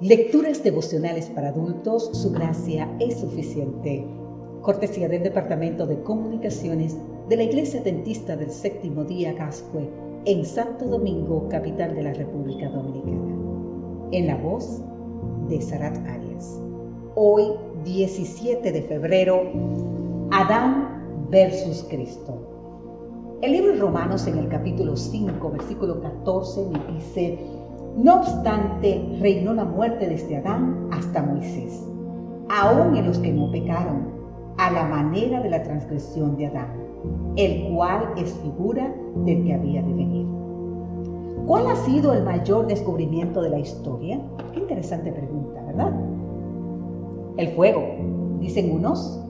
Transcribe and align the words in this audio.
Lecturas 0.00 0.62
devocionales 0.62 1.26
para 1.26 1.48
adultos, 1.48 2.10
su 2.12 2.30
gracia 2.30 2.88
es 3.00 3.18
suficiente. 3.18 4.06
Cortesía 4.62 5.08
del 5.08 5.24
Departamento 5.24 5.88
de 5.88 6.00
Comunicaciones 6.04 6.96
de 7.28 7.36
la 7.36 7.42
Iglesia 7.42 7.82
Dentista 7.82 8.36
del 8.36 8.52
Séptimo 8.52 9.02
Día 9.02 9.32
Gascue 9.32 9.90
en 10.24 10.44
Santo 10.44 10.84
Domingo, 10.84 11.48
capital 11.48 11.96
de 11.96 12.04
la 12.04 12.12
República 12.12 12.68
Dominicana. 12.68 14.08
En 14.12 14.28
la 14.28 14.36
voz 14.36 14.82
de 15.48 15.60
Sarat 15.60 15.96
Arias. 16.06 16.62
Hoy, 17.16 17.54
17 17.82 18.70
de 18.70 18.82
febrero, 18.82 19.50
Adán 20.30 21.26
versus 21.28 21.84
Cristo. 21.90 22.38
El 23.42 23.50
libro 23.50 23.72
de 23.72 23.80
Romanos 23.80 24.28
en 24.28 24.38
el 24.38 24.48
capítulo 24.48 24.96
5, 24.96 25.50
versículo 25.50 26.00
14, 26.00 26.68
me 26.70 26.94
dice, 26.94 27.36
no 27.98 28.20
obstante, 28.20 29.18
reinó 29.20 29.54
la 29.54 29.64
muerte 29.64 30.08
desde 30.08 30.36
Adán 30.36 30.88
hasta 30.92 31.20
Moisés, 31.20 31.84
aún 32.48 32.96
en 32.96 33.06
los 33.08 33.18
que 33.18 33.32
no 33.32 33.50
pecaron, 33.50 34.06
a 34.56 34.70
la 34.70 34.84
manera 34.84 35.40
de 35.40 35.50
la 35.50 35.64
transgresión 35.64 36.36
de 36.36 36.46
Adán, 36.46 36.72
el 37.34 37.74
cual 37.74 38.12
es 38.16 38.32
figura 38.34 38.94
del 39.24 39.42
que 39.44 39.52
había 39.52 39.82
de 39.82 39.94
venir. 39.94 40.26
¿Cuál 41.46 41.66
ha 41.66 41.76
sido 41.76 42.12
el 42.12 42.22
mayor 42.22 42.68
descubrimiento 42.68 43.42
de 43.42 43.50
la 43.50 43.58
historia? 43.58 44.20
Qué 44.52 44.60
interesante 44.60 45.10
pregunta, 45.10 45.60
¿verdad? 45.66 45.92
El 47.36 47.48
fuego, 47.48 47.82
dicen 48.38 48.70
unos. 48.70 49.20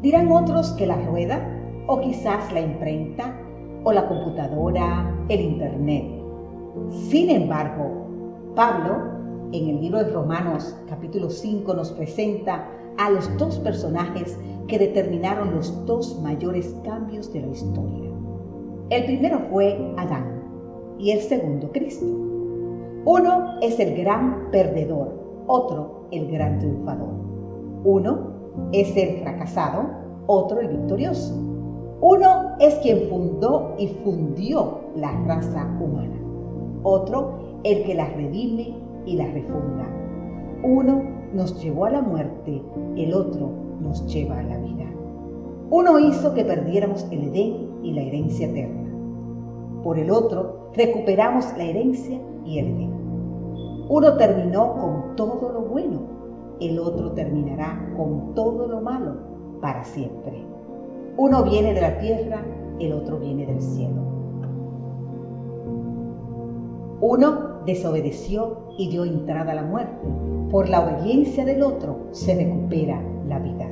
Dirán 0.00 0.30
otros 0.30 0.70
que 0.74 0.86
la 0.86 0.96
rueda, 1.06 1.40
o 1.88 2.00
quizás 2.00 2.52
la 2.52 2.60
imprenta, 2.60 3.36
o 3.82 3.92
la 3.92 4.06
computadora, 4.06 5.12
el 5.28 5.40
Internet. 5.40 6.15
Sin 6.90 7.30
embargo, 7.30 8.06
Pablo, 8.54 8.96
en 9.52 9.68
el 9.68 9.80
libro 9.80 9.98
de 9.98 10.10
Romanos 10.10 10.76
capítulo 10.88 11.30
5, 11.30 11.72
nos 11.74 11.92
presenta 11.92 12.68
a 12.98 13.10
los 13.10 13.34
dos 13.38 13.58
personajes 13.60 14.38
que 14.68 14.78
determinaron 14.78 15.54
los 15.54 15.86
dos 15.86 16.20
mayores 16.22 16.74
cambios 16.84 17.32
de 17.32 17.40
la 17.40 17.48
historia. 17.48 18.10
El 18.90 19.04
primero 19.04 19.40
fue 19.50 19.94
Adán 19.96 20.42
y 20.98 21.12
el 21.12 21.20
segundo 21.20 21.70
Cristo. 21.72 22.06
Uno 23.04 23.58
es 23.62 23.78
el 23.80 23.96
gran 23.96 24.50
perdedor, 24.50 25.44
otro 25.46 26.08
el 26.10 26.30
gran 26.30 26.58
triunfador. 26.58 27.14
Uno 27.84 28.18
es 28.72 28.96
el 28.96 29.22
fracasado, 29.22 29.86
otro 30.26 30.60
el 30.60 30.68
victorioso. 30.68 31.34
Uno 32.00 32.56
es 32.60 32.74
quien 32.76 33.08
fundó 33.08 33.74
y 33.78 33.88
fundió 34.04 34.80
la 34.94 35.12
raza 35.24 35.64
humana 35.80 36.25
otro 36.86 37.60
el 37.64 37.84
que 37.84 37.94
las 37.94 38.14
redime 38.14 38.74
y 39.04 39.16
las 39.16 39.32
refunda. 39.32 39.86
Uno 40.62 41.02
nos 41.34 41.60
llevó 41.60 41.86
a 41.86 41.90
la 41.90 42.02
muerte, 42.02 42.62
el 42.96 43.12
otro 43.12 43.50
nos 43.80 44.06
lleva 44.06 44.38
a 44.38 44.42
la 44.44 44.58
vida. 44.58 44.84
Uno 45.70 45.98
hizo 45.98 46.32
que 46.34 46.44
perdiéramos 46.44 47.06
el 47.10 47.24
Edén 47.24 47.70
y 47.82 47.92
la 47.92 48.02
herencia 48.02 48.46
eterna. 48.46 48.88
Por 49.82 49.98
el 49.98 50.10
otro 50.10 50.70
recuperamos 50.74 51.46
la 51.56 51.64
herencia 51.64 52.20
y 52.44 52.58
el 52.58 52.66
Edén. 52.66 52.92
Uno 53.88 54.16
terminó 54.16 54.74
con 54.74 55.16
todo 55.16 55.52
lo 55.52 55.62
bueno, 55.62 56.00
el 56.60 56.78
otro 56.78 57.12
terminará 57.12 57.92
con 57.96 58.34
todo 58.34 58.66
lo 58.68 58.80
malo 58.80 59.16
para 59.60 59.84
siempre. 59.84 60.44
Uno 61.16 61.42
viene 61.44 61.74
de 61.74 61.80
la 61.80 61.98
tierra, 61.98 62.44
el 62.78 62.92
otro 62.92 63.18
viene 63.18 63.46
del 63.46 63.60
cielo. 63.60 64.15
Uno 67.00 67.60
desobedeció 67.66 68.56
y 68.78 68.88
dio 68.88 69.04
entrada 69.04 69.52
a 69.52 69.56
la 69.56 69.62
muerte. 69.64 70.08
Por 70.50 70.70
la 70.70 70.80
obediencia 70.80 71.44
del 71.44 71.62
otro 71.62 72.08
se 72.12 72.34
recupera 72.34 73.02
la 73.28 73.38
vida. 73.38 73.68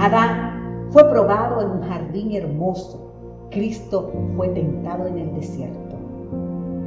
Adán 0.00 0.88
fue 0.90 1.08
probado 1.08 1.60
en 1.60 1.70
un 1.70 1.82
jardín 1.82 2.32
hermoso. 2.32 3.12
Cristo 3.50 4.10
fue 4.36 4.48
tentado 4.48 5.06
en 5.06 5.18
el 5.18 5.34
desierto. 5.36 5.94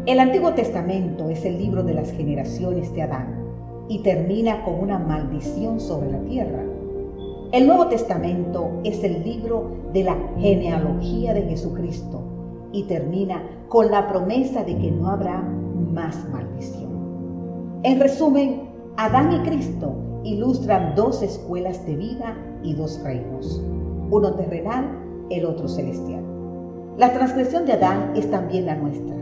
El 0.05 0.19
Antiguo 0.19 0.53
Testamento 0.53 1.29
es 1.29 1.45
el 1.45 1.57
libro 1.57 1.81
de 1.81 1.93
las 1.93 2.11
generaciones 2.11 2.93
de 2.93 3.03
Adán 3.03 3.45
y 3.87 3.99
termina 3.99 4.65
con 4.65 4.81
una 4.81 4.99
maldición 4.99 5.79
sobre 5.79 6.11
la 6.11 6.19
tierra. 6.23 6.63
El 7.53 7.67
Nuevo 7.67 7.87
Testamento 7.87 8.69
es 8.83 9.01
el 9.01 9.23
libro 9.23 9.71
de 9.93 10.03
la 10.03 10.17
genealogía 10.37 11.33
de 11.33 11.43
Jesucristo 11.43 12.36
y 12.71 12.83
termina 12.83 13.43
con 13.69 13.91
la 13.91 14.07
promesa 14.07 14.63
de 14.63 14.77
que 14.77 14.91
no 14.91 15.09
habrá 15.09 15.41
más 15.41 16.27
maldición. 16.29 17.79
En 17.83 17.99
resumen, 17.99 18.69
Adán 18.97 19.31
y 19.31 19.39
Cristo 19.47 19.95
ilustran 20.23 20.95
dos 20.95 21.21
escuelas 21.21 21.85
de 21.85 21.95
vida 21.95 22.35
y 22.63 22.73
dos 22.73 22.99
reinos, 23.03 23.61
uno 24.09 24.33
terrenal, 24.33 24.85
el 25.29 25.45
otro 25.45 25.67
celestial. 25.67 26.23
La 26.97 27.13
transgresión 27.13 27.65
de 27.65 27.73
Adán 27.73 28.13
es 28.15 28.29
también 28.31 28.65
la 28.65 28.75
nuestra. 28.75 29.15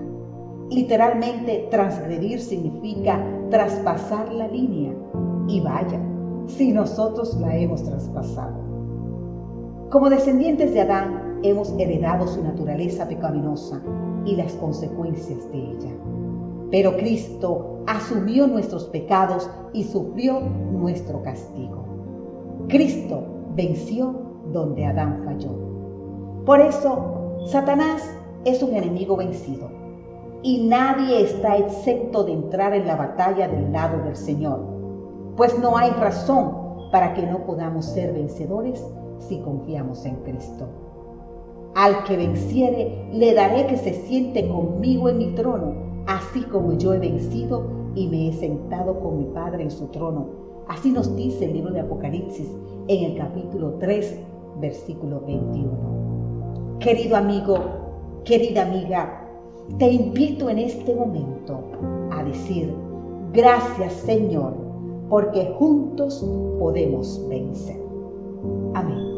Literalmente, 0.69 1.67
transgredir 1.69 2.39
significa 2.39 3.21
traspasar 3.49 4.31
la 4.31 4.47
línea. 4.47 4.93
Y 5.47 5.59
vaya, 5.61 5.99
si 6.47 6.71
nosotros 6.71 7.37
la 7.39 7.55
hemos 7.55 7.83
traspasado. 7.83 8.55
Como 9.91 10.09
descendientes 10.09 10.73
de 10.73 10.81
Adán, 10.81 11.24
hemos 11.49 11.71
heredado 11.77 12.27
su 12.27 12.43
naturaleza 12.43 13.07
pecaminosa 13.07 13.81
y 14.25 14.35
las 14.35 14.53
consecuencias 14.53 15.51
de 15.51 15.57
ella. 15.57 15.91
Pero 16.71 16.95
Cristo 16.97 17.83
asumió 17.87 18.47
nuestros 18.47 18.85
pecados 18.85 19.49
y 19.73 19.83
sufrió 19.83 20.39
nuestro 20.39 21.21
castigo. 21.21 21.85
Cristo 22.67 23.23
venció 23.55 24.15
donde 24.51 24.85
Adán 24.85 25.21
falló. 25.25 25.51
Por 26.45 26.59
eso, 26.59 27.37
Satanás 27.45 28.01
es 28.43 28.61
un 28.61 28.75
enemigo 28.75 29.15
vencido 29.15 29.69
y 30.41 30.67
nadie 30.67 31.21
está 31.21 31.57
excepto 31.57 32.23
de 32.23 32.33
entrar 32.33 32.73
en 32.73 32.85
la 32.85 32.95
batalla 32.95 33.47
del 33.47 33.71
lado 33.71 34.03
del 34.03 34.15
Señor, 34.15 34.59
pues 35.35 35.57
no 35.59 35.77
hay 35.77 35.89
razón 35.91 36.89
para 36.91 37.13
que 37.13 37.23
no 37.23 37.45
podamos 37.45 37.85
ser 37.85 38.13
vencedores 38.13 38.83
si 39.19 39.39
confiamos 39.39 40.05
en 40.05 40.15
Cristo. 40.17 40.84
Al 41.75 42.05
que 42.05 42.15
venciere, 42.15 43.05
le 43.11 43.33
daré 43.33 43.67
que 43.67 43.75
se 43.75 43.93
siente 43.93 44.47
conmigo 44.47 45.09
en 45.09 45.17
mi 45.17 45.27
trono, 45.35 45.73
así 46.07 46.41
como 46.43 46.71
yo 46.77 46.93
he 46.93 46.99
vencido 46.99 47.65
y 47.95 48.07
me 48.07 48.29
he 48.29 48.33
sentado 48.33 48.97
con 49.01 49.17
mi 49.17 49.25
Padre 49.25 49.63
en 49.63 49.71
su 49.71 49.87
trono. 49.87 50.25
Así 50.69 50.91
nos 50.91 51.13
dice 51.17 51.43
el 51.43 51.53
libro 51.53 51.73
de 51.73 51.81
Apocalipsis 51.81 52.49
en 52.87 53.11
el 53.11 53.17
capítulo 53.17 53.73
3, 53.79 54.19
versículo 54.61 55.21
21. 55.27 56.77
Querido 56.79 57.17
amigo, 57.17 57.57
querida 58.23 58.63
amiga, 58.63 59.27
te 59.77 59.91
invito 59.91 60.49
en 60.49 60.59
este 60.59 60.95
momento 60.95 61.59
a 62.11 62.23
decir, 62.23 62.73
gracias 63.33 63.91
Señor, 63.93 64.53
porque 65.09 65.53
juntos 65.59 66.25
podemos 66.57 67.21
vencer. 67.27 67.81
Amén. 68.75 69.14